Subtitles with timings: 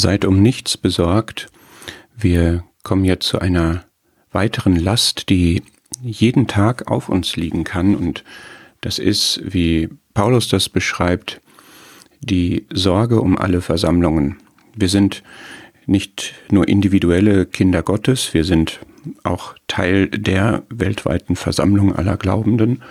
[0.00, 1.48] Seid um nichts besorgt.
[2.16, 3.84] Wir kommen jetzt zu einer
[4.32, 5.62] weiteren Last, die
[6.00, 7.94] jeden Tag auf uns liegen kann.
[7.94, 8.24] Und
[8.80, 11.42] das ist, wie Paulus das beschreibt,
[12.20, 14.38] die Sorge um alle Versammlungen.
[14.74, 15.22] Wir sind
[15.84, 18.80] nicht nur individuelle Kinder Gottes, wir sind
[19.22, 22.82] auch Teil der weltweiten Versammlung aller Glaubenden.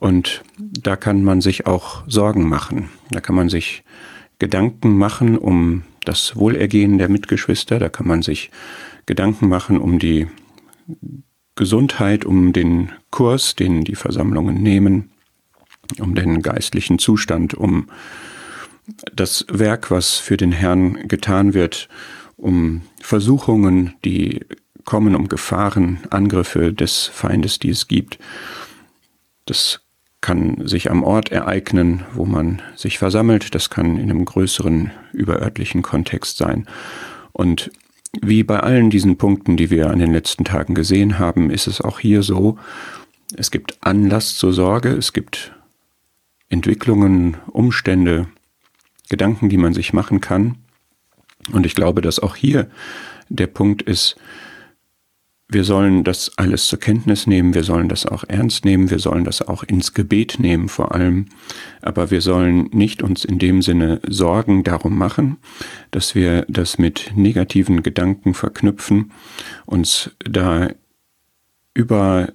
[0.00, 2.88] Und da kann man sich auch Sorgen machen.
[3.12, 3.84] Da kann man sich
[4.40, 7.78] Gedanken machen um das Wohlergehen der Mitgeschwister.
[7.78, 8.50] Da kann man sich
[9.06, 10.28] Gedanken machen um die
[11.54, 15.10] Gesundheit, um den Kurs, den die Versammlungen nehmen,
[15.98, 17.88] um den geistlichen Zustand, um
[19.14, 21.88] das Werk, was für den Herrn getan wird,
[22.36, 24.40] um Versuchungen, die
[24.84, 28.18] kommen, um Gefahren, Angriffe des Feindes, die es gibt.
[29.46, 29.80] Das
[30.22, 33.54] kann sich am Ort ereignen, wo man sich versammelt.
[33.54, 36.66] Das kann in einem größeren überörtlichen Kontext sein.
[37.32, 37.70] Und
[38.22, 41.80] wie bei allen diesen Punkten, die wir an den letzten Tagen gesehen haben, ist es
[41.80, 42.56] auch hier so,
[43.36, 45.52] es gibt Anlass zur Sorge, es gibt
[46.48, 48.28] Entwicklungen, Umstände,
[49.08, 50.56] Gedanken, die man sich machen kann.
[51.50, 52.70] Und ich glaube, dass auch hier
[53.28, 54.16] der Punkt ist,
[55.52, 59.24] wir sollen das alles zur Kenntnis nehmen, wir sollen das auch ernst nehmen, wir sollen
[59.24, 61.26] das auch ins Gebet nehmen vor allem,
[61.80, 65.38] aber wir sollen nicht uns in dem Sinne Sorgen darum machen,
[65.90, 69.12] dass wir das mit negativen Gedanken verknüpfen,
[69.66, 70.68] uns da
[71.74, 72.32] über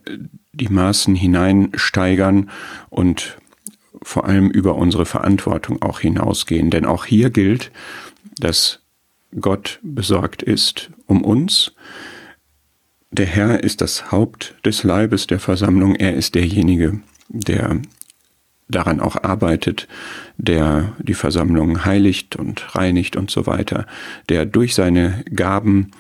[0.54, 2.50] die Maßen hineinsteigern
[2.90, 3.38] und
[4.02, 6.70] vor allem über unsere Verantwortung auch hinausgehen.
[6.70, 7.72] Denn auch hier gilt,
[8.40, 8.80] dass
[9.40, 11.74] Gott besorgt ist um uns.
[13.12, 15.96] Der Herr ist das Haupt des Leibes der Versammlung.
[15.96, 17.82] Er ist derjenige, der
[18.70, 19.88] daran auch arbeitet,
[20.38, 23.86] der die Versammlung heiligt und reinigt und so weiter,
[24.28, 25.92] der durch seine Gaben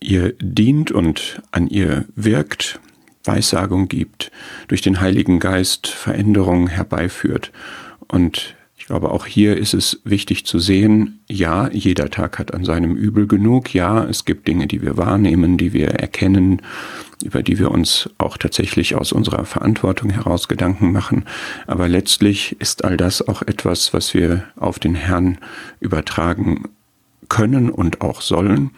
[0.00, 2.80] ihr dient und an ihr wirkt,
[3.24, 4.32] Weissagung gibt,
[4.66, 7.52] durch den Heiligen Geist Veränderungen herbeiführt
[8.08, 8.56] und
[8.92, 13.26] glaube, auch hier ist es wichtig zu sehen, ja, jeder Tag hat an seinem Übel
[13.26, 16.60] genug, ja, es gibt Dinge, die wir wahrnehmen, die wir erkennen,
[17.24, 21.24] über die wir uns auch tatsächlich aus unserer Verantwortung heraus Gedanken machen,
[21.66, 25.38] aber letztlich ist all das auch etwas, was wir auf den Herrn
[25.80, 26.64] übertragen
[27.30, 28.72] können und auch sollen,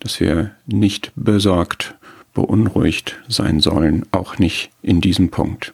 [0.00, 1.94] dass wir nicht besorgt,
[2.34, 5.72] beunruhigt sein sollen, auch nicht in diesem Punkt.